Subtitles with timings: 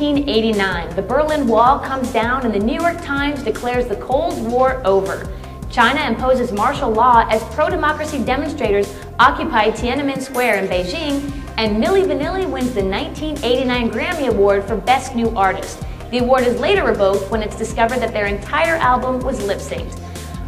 [0.00, 4.80] 1989, the Berlin Wall comes down and the New York Times declares the Cold War
[4.86, 5.28] over.
[5.70, 12.48] China imposes martial law as pro-democracy demonstrators occupy Tiananmen Square in Beijing, and Milli Vanilli
[12.48, 15.82] wins the 1989 Grammy Award for Best New Artist.
[16.12, 20.00] The award is later revoked when it's discovered that their entire album was lip-synced.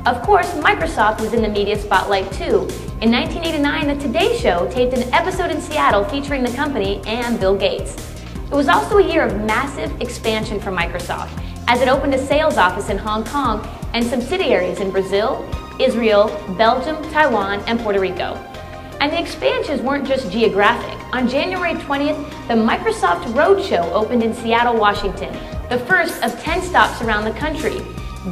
[0.07, 2.69] Of course, Microsoft was in the media spotlight too.
[3.01, 7.57] In 1989, The Today Show taped an episode in Seattle featuring the company and Bill
[7.57, 8.10] Gates.
[8.51, 11.31] It was also a year of massive expansion for Microsoft,
[11.69, 13.65] as it opened a sales office in Hong Kong
[13.95, 16.27] and subsidiaries in Brazil, Israel,
[16.59, 18.35] Belgium, Taiwan, and Puerto Rico.
[19.01, 20.99] And the expansions weren't just geographic.
[21.15, 25.33] On January 20th, the Microsoft Roadshow opened in Seattle, Washington,
[25.69, 27.81] the first of 10 stops around the country.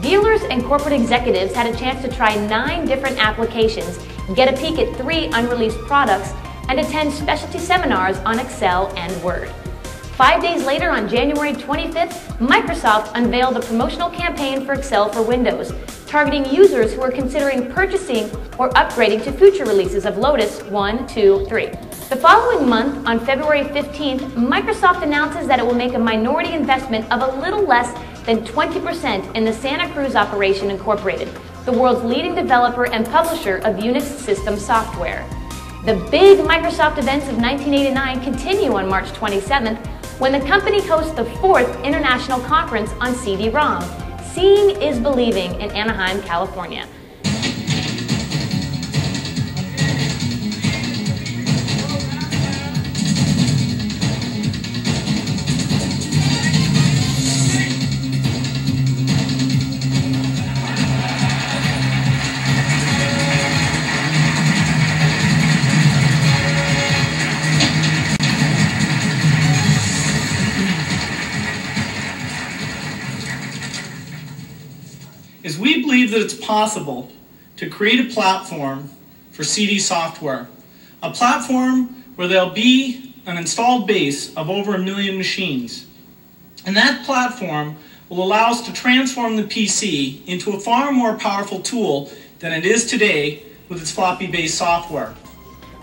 [0.00, 4.00] Dealers and corporate executives had a chance to try nine different applications,
[4.34, 6.32] get a peek at three unreleased products,
[6.68, 9.54] and attend specialty seminars on Excel and Word.
[10.18, 15.72] Five days later, on January 25th, Microsoft unveiled a promotional campaign for Excel for Windows,
[16.08, 18.24] targeting users who are considering purchasing
[18.58, 21.66] or upgrading to future releases of Lotus 1, 2, 3.
[21.66, 27.08] The following month, on February 15th, Microsoft announces that it will make a minority investment
[27.12, 31.28] of a little less than 20% in the Santa Cruz Operation Incorporated,
[31.64, 35.24] the world's leading developer and publisher of Unix system software.
[35.84, 39.78] The big Microsoft events of 1989 continue on March 27th
[40.18, 43.84] when the company hosts the fourth International Conference on CD-ROM.
[44.32, 46.88] Seeing is Believing in Anaheim, California.
[75.58, 77.10] We believe that it's possible
[77.56, 78.90] to create a platform
[79.32, 80.48] for CD software,
[81.02, 85.86] a platform where there'll be an installed base of over a million machines.
[86.66, 87.76] And that platform
[88.08, 92.64] will allow us to transform the PC into a far more powerful tool than it
[92.64, 95.14] is today with its floppy-based software.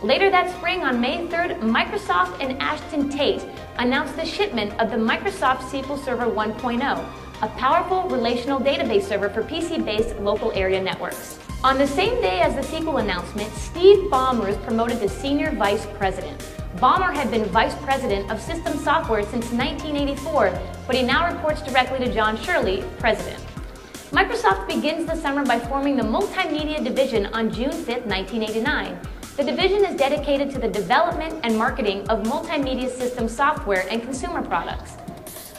[0.02, 3.46] Later that spring, on May 3rd, Microsoft and Ashton Tate
[3.78, 7.06] announced the shipment of the Microsoft SQL Server 1.0,
[7.42, 11.38] a powerful relational database server for PC-based local area networks.
[11.64, 15.86] On the same day as the SQL announcement, Steve Ballmer is promoted to Senior Vice
[15.98, 16.40] President.
[16.78, 20.58] Ballmer had been Vice President of System Software since 1984,
[20.88, 23.44] but he now reports directly to Jon Shirley, President.
[24.12, 28.98] Microsoft begins the summer by forming the Multimedia Division on June 5, 1989.
[29.36, 34.42] The division is dedicated to the development and marketing of multimedia system software and consumer
[34.42, 34.94] products.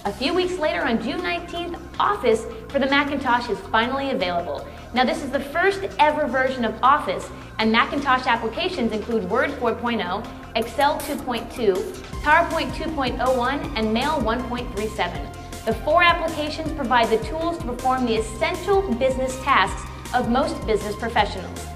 [0.07, 4.65] A few weeks later, on June 19th, Office for the Macintosh is finally available.
[4.95, 7.29] Now, this is the first ever version of Office,
[7.59, 10.25] and Macintosh applications include Word 4.0,
[10.55, 11.75] Excel 2.2,
[12.23, 15.65] PowerPoint 2.01, and Mail 1.37.
[15.65, 20.95] The four applications provide the tools to perform the essential business tasks of most business
[20.95, 21.67] professionals.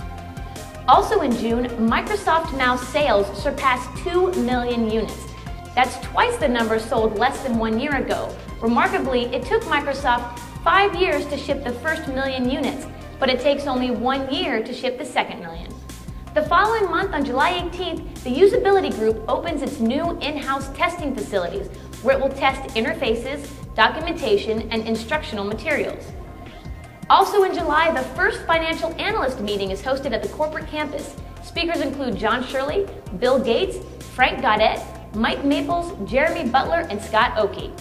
[0.87, 5.30] Also in June, Microsoft Mouse sales surpassed 2 million units.
[5.75, 8.35] That's twice the number sold less than one year ago.
[8.61, 12.87] Remarkably, it took Microsoft five years to ship the first million units,
[13.19, 15.73] but it takes only one year to ship the second million.
[16.35, 21.69] The following month, on July 18th, the Usability Group opens its new in-house testing facilities,
[22.03, 26.05] where it will test interfaces, documentation, and instructional materials.
[27.09, 31.17] Also in July, the first financial analyst meeting is hosted at the corporate campus.
[31.43, 32.87] Speakers include Jon Shirley,
[33.19, 33.79] Bill Gates,
[34.15, 37.73] Frank Gaudette, Mike Maples, Jeremy Butler, and Scott Oki.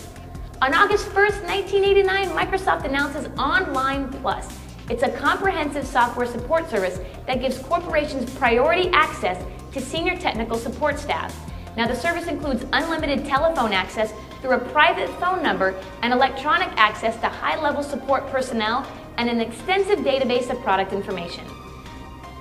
[0.64, 4.48] On August 1st, 1989, Microsoft announces Online Plus.
[4.90, 10.98] It's a comprehensive software support service that gives corporations priority access to senior technical support
[10.98, 11.38] staff.
[11.78, 14.12] Now, the service includes unlimited telephone access
[14.42, 18.88] through a private phone number and electronic access to high-level support personnel
[19.18, 21.46] and an extensive database of product information.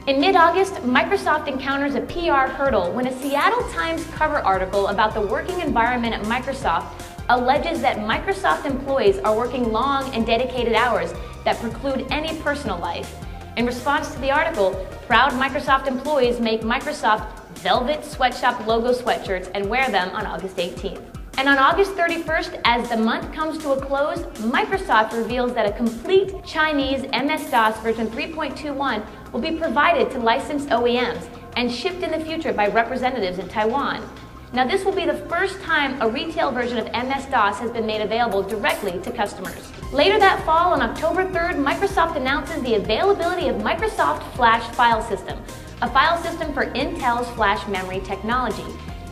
[0.09, 5.21] In mid-August, Microsoft encounters a PR hurdle when a Seattle Times cover article about the
[5.21, 6.87] working environment at Microsoft
[7.29, 11.13] alleges that Microsoft employees are working long and dedicated hours
[11.45, 13.23] that preclude any personal life.
[13.59, 14.73] In response to the article,
[15.07, 21.18] proud Microsoft employees make Microsoft velvet sweatshop logo sweatshirts and wear them on August 18th.
[21.39, 25.73] And on August 31st, as the month comes to a close, Microsoft reveals that a
[25.73, 32.19] complete Chinese MS-DOS version 3.21 will be provided to licensed OEMs and shipped in the
[32.19, 34.05] future by representatives in Taiwan.
[34.53, 38.01] Now, this will be the first time a retail version of MS-DOS has been made
[38.01, 39.71] available directly to customers.
[39.93, 45.41] Later that fall, on October 3rd, Microsoft announces the availability of Microsoft Flash File System,
[45.83, 48.67] a file system for Intel's flash memory technology.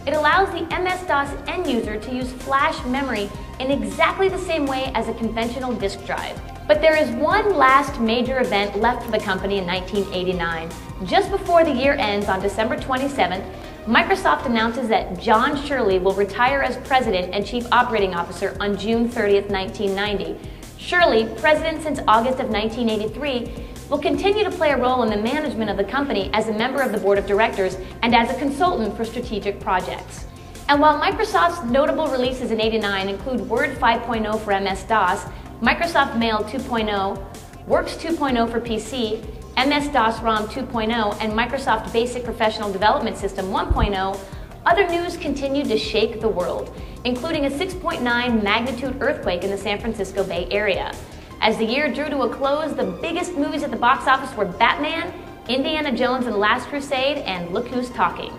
[0.07, 4.93] It allows the MS-DOS end user to use flash memory in exactly the same way
[4.95, 6.41] as a conventional disk drive.
[6.69, 10.71] But there is one last major event left for the company in 1989.
[11.07, 13.45] Just before the year ends on December 27th,
[13.87, 19.09] Microsoft announces that Jon Shirley will retire as President and Chief Operating Officer on June
[19.09, 20.37] 30th, 1990.
[20.79, 25.71] Shirley, President since August of 1983, will continue to play a role in the management
[25.71, 28.97] of the company as a member of the board of directors and as a consultant
[28.97, 30.27] for strategic projects.
[30.69, 35.25] And while Microsoft's notable releases in 89 include Word 5.0 for MS-DOS,
[35.61, 39.25] Microsoft Mail 2.0, Works 2.0 for PC,
[39.57, 44.21] MS-DOS ROM 2.0, and Microsoft Basic Professional Development System 1.0,
[44.67, 49.81] other news continued to shake the world, including a 6.9 magnitude earthquake in the San
[49.81, 50.93] Francisco Bay Area.
[51.41, 54.47] As the year drew to a close, the biggest movies at the box office were
[54.47, 55.13] Batman,
[55.49, 58.37] Indiana Jones and the Last Crusade, and Look Who's Talking.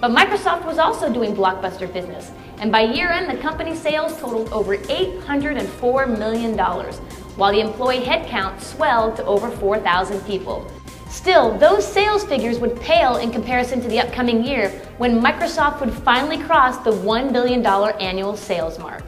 [0.00, 4.52] But Microsoft was also doing blockbuster business, and by year end, the company's sales totaled
[4.52, 6.56] over $804 million,
[7.36, 10.70] while the employee headcount swelled to over 4,000 people.
[11.08, 14.68] Still, those sales figures would pale in comparison to the upcoming year
[14.98, 19.03] when Microsoft would finally cross the $1 billion annual sales mark.